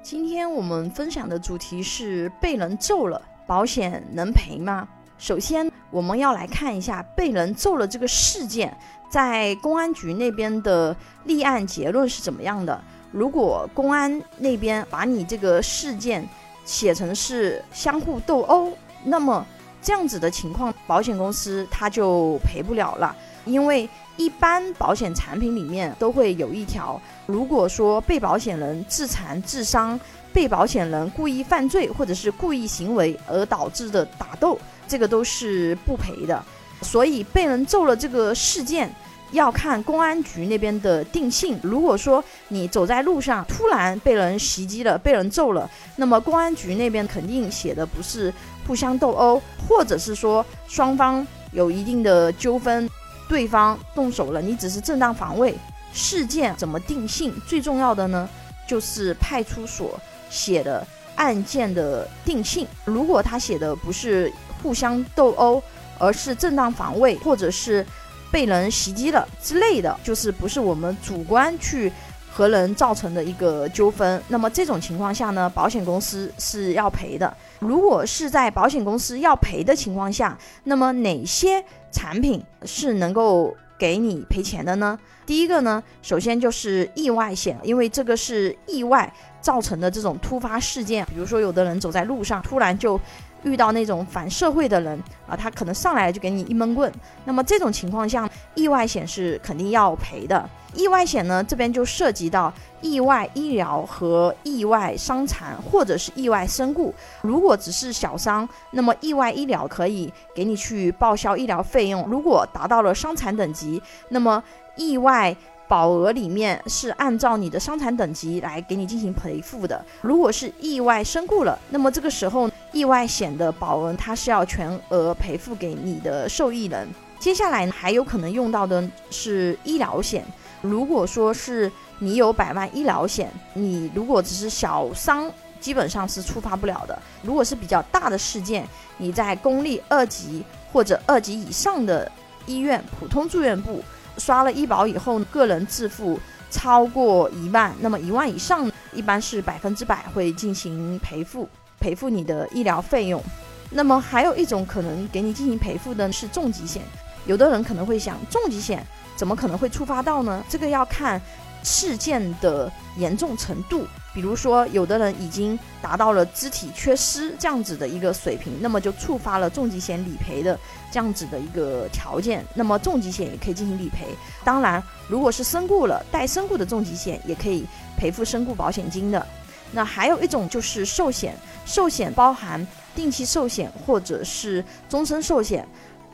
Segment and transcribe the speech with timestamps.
[0.00, 4.86] 今天我们分享的主题是被人揍了，保险能赔吗？
[5.18, 8.74] 首先，我们要来看一下被人揍了这个事件，
[9.10, 12.80] 在公安局那边的立案结论是怎么样的。
[13.10, 16.26] 如果公安那边把你这个事件
[16.64, 18.72] 写成是相互斗殴，
[19.04, 19.44] 那么
[19.82, 23.14] 这样子的情况，保险公司他就赔不了了，
[23.48, 29.98] 因为一般保险产品里面都会有一条，如果说被保险人致残致伤，
[30.32, 36.44] 被保险人故意犯罪或者是故意行为而导致的打斗，这个都是不赔的。
[36.82, 38.90] 所以被人揍了这个事件。
[39.32, 41.60] 要看公安局那边的定性。
[41.62, 48.32] 如果说你走在路上突然被人袭击了、被人揍了，那么公安局那边肯定写的不是
[48.66, 52.88] 互相斗殴，或者是说双方有一定的纠纷，
[53.28, 55.54] 对方动手了，你只是正当防卫。
[55.92, 57.34] 事件怎么定性？
[57.46, 58.28] 最重要的呢，
[58.66, 60.00] 就是派出所
[60.30, 60.86] 写的
[61.16, 62.66] 案件的定性。
[62.84, 65.62] 如果他写的不是互相斗殴，
[65.98, 67.86] 而是正当防卫，或者是。
[68.30, 71.90] 被人袭击了之类的，就是不是我们主观去
[72.38, 74.22] 和人造成的一个纠纷。
[74.28, 77.36] 那么这种情况下呢，保险公司是要赔的。
[77.58, 84.96] 如果是在保险公司要赔的情况下，那么哪些产品是能够给你赔钱的呢？
[85.26, 93.00] 第一个呢，首先就是意外险，因为这个是意外造成的这种突发事件，比如说有的人走在路上，突然就。
[93.44, 96.92] 遇到那种反社会的人啊，他可能上来就给你一闷棍。
[97.24, 100.50] 那么这种情况下，意外险是肯定要赔的。
[100.74, 106.94] 意外险呢，这边就涉及到意外医疗和意外伤残，或者是意外身故。
[107.22, 112.06] 如果只是小伤，那么意外医疗可以给你去报销医疗费用。
[112.08, 114.42] 如果达到了伤残等级，那么
[114.76, 115.36] 意外。
[115.68, 119.84] 保额里面是按照你的伤残等级来给你进行赔付的。
[120.00, 126.88] 如果是意外身故了，那么这个时候意外险的保额它是要全额赔付给你的受益人。
[127.18, 130.24] 接下来还有可能用到的是医疗险。
[130.60, 135.30] 如果说是你有百万医疗险，你如果只是小伤，
[135.60, 137.00] 基本上是触发不了的。
[137.22, 142.10] 如果是比较大的事件，你在公立二级或者二级以上的
[142.46, 143.82] 医院普通住院部。
[144.16, 146.18] 刷了医保以后，个人自付
[146.50, 151.48] 超过一万，那么一万以上，一般是百分之百会进行赔付，
[151.78, 153.22] 赔付你的医疗费用。
[153.70, 156.82] 那么还有一种可能给你进行赔付的是重疾险。
[157.28, 158.84] 有的人可能会想，重疾险
[159.14, 160.42] 怎么可能会触发到呢？
[160.48, 161.22] 这个要看。
[161.64, 163.84] 事件的严重程度，
[164.14, 170.56] 比如说有的人已经达到了肢体缺失这样子的一个水平，那么就触发了重疾险理赔的
[170.92, 174.06] 这样子的一个条件，那么重疾险也可以进行理赔。
[174.44, 177.66] 当然，如果是身故了，带身故的重疾险也可以
[177.98, 179.26] 赔付身故保险金的。
[179.72, 181.36] 那还有一种就是寿险，
[181.66, 185.66] 寿险包含定期寿险或者是终身寿险。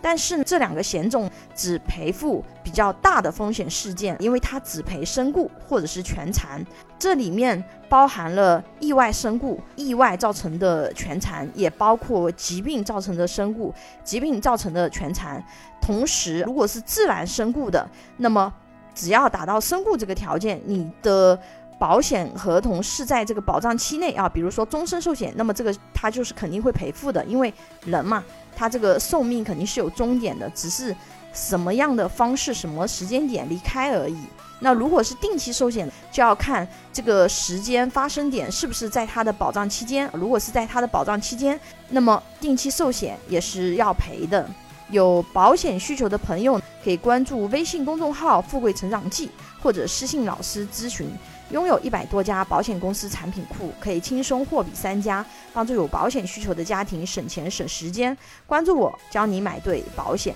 [0.05, 6.63] 但是这两个险种只赔付比较大的风险事件，因为它只赔身故或者是全残。
[6.99, 13.73] 这里面包含了意外身故、意外造成的全残，也包括疾病造成的身故、
[14.03, 15.43] 疾病造成的全残。
[15.81, 17.89] 同时，如果是自然身故的，
[18.19, 18.53] 那么
[18.95, 21.39] 只要达到身故这个条件，你的
[21.79, 27.53] 保险合同是在这个保障期内啊，比如说终身寿险，那么这个它就是肯定会赔付的，因为
[27.85, 28.23] 人嘛。
[28.57, 30.95] 它这个寿命肯定是有终点的，只是
[31.33, 34.17] 什么样的方式、什么时间点离开而已。
[34.61, 40.09] 那如果是定期寿险，就要看这个时间发生点是不是在它的保障期间。
[40.13, 41.59] 如果是在它的保障期间，
[41.89, 44.49] 那么定期寿险也是要赔的。
[44.91, 49.29] 有保险需求的朋友可以关注微信公众号“富贵成长记”
[49.61, 51.11] 或者私信老师咨询。
[51.51, 58.17] 拥有一百多家保险公司产品库，可以轻松货比三家，帮助有保险需求的家庭省钱省时间。
[58.47, 60.35] 关注我，教你买对保险。